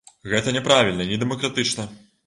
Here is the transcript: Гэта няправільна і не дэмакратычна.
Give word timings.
Гэта 0.31 0.53
няправільна 0.55 1.07
і 1.07 1.11
не 1.13 1.23
дэмакратычна. 1.25 1.91